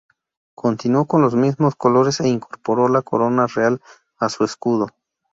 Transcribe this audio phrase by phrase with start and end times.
[0.55, 3.83] Continuó con los mismos colores e incorporó la corona real
[4.17, 4.87] a su escudo.